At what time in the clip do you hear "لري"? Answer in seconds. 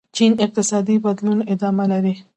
1.91-2.13